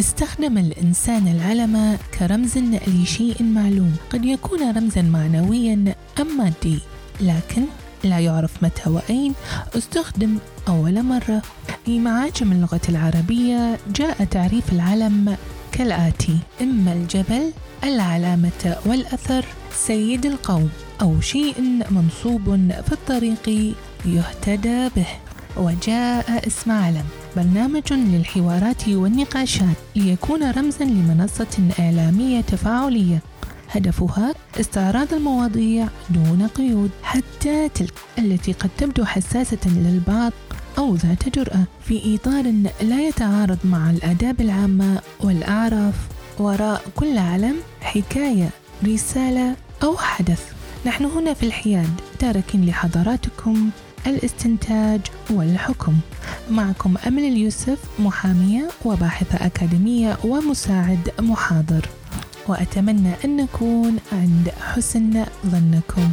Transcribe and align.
استخدم 0.00 0.58
الإنسان 0.58 1.28
العلم 1.28 1.98
كرمز 2.18 2.58
لشيء 2.86 3.42
معلوم. 3.42 3.96
قد 4.10 4.24
يكون 4.24 4.76
رمزا 4.76 5.02
معنويا 5.02 5.94
أم 6.20 6.38
مادي 6.38 6.78
لكن 7.20 7.62
لا 8.04 8.18
يعرف 8.18 8.62
متى 8.62 8.90
وأين. 8.90 9.34
استخدم 9.76 10.38
أول 10.68 11.02
مرة. 11.02 11.42
في 11.84 11.98
معاجم 11.98 12.52
اللغة 12.52 12.80
العربية 12.88 13.78
جاء 13.94 14.24
تعريف 14.24 14.72
العلم 14.72 15.36
كالآتي 15.72 16.38
إما 16.60 16.92
الجبل 16.92 17.52
العلامة 17.84 18.76
والأثر 18.86 19.44
سيد 19.74 20.26
القوم 20.26 20.70
أو 21.02 21.20
شيء 21.20 21.54
منصوب 21.90 22.44
في 22.86 22.92
الطريق 22.92 23.74
يهتدى 24.04 24.88
به. 24.96 25.06
وجاء 25.56 26.46
اسم 26.46 26.70
علم 26.70 27.04
برنامج 27.36 27.92
للحوارات 27.92 28.88
والنقاشات 28.88 29.76
ليكون 29.96 30.50
رمزا 30.50 30.84
لمنصة 30.84 31.68
إعلامية 31.78 32.40
تفاعلية. 32.40 33.22
هدفها 33.70 34.34
استعراض 34.60 35.14
المواضيع 35.14 35.88
دون 36.10 36.46
قيود 36.54 36.90
حتى 37.02 37.68
تلك 37.68 37.94
التي 38.18 38.52
قد 38.52 38.70
تبدو 38.78 39.04
حساسة 39.04 39.58
للبعض 39.66 40.32
أو 40.78 40.94
ذات 40.94 41.38
جرأة 41.38 41.64
في 41.84 42.14
إطار 42.14 42.52
لا 42.82 43.08
يتعارض 43.08 43.58
مع 43.64 43.90
الآداب 43.90 44.40
العامة 44.40 45.00
والأعراف. 45.20 45.94
وراء 46.38 46.82
كل 46.96 47.18
علم 47.18 47.56
حكاية 47.80 48.50
رسالة 48.84 49.56
أو 49.82 49.96
حدث. 49.96 50.59
نحن 50.86 51.04
هنا 51.04 51.34
في 51.34 51.42
الحياد 51.42 51.90
تاركين 52.18 52.66
لحضراتكم 52.66 53.70
الاستنتاج 54.06 55.00
والحكم. 55.30 55.94
معكم 56.50 56.94
أمل 57.06 57.22
اليوسف 57.22 57.78
محامية 57.98 58.68
وباحثة 58.84 59.46
أكاديمية 59.46 60.18
ومساعد 60.24 61.10
محاضر. 61.18 61.88
وأتمنى 62.48 63.12
أن 63.24 63.36
نكون 63.36 63.98
عند 64.12 64.52
حسن 64.60 65.24
ظنكم. 65.46 66.10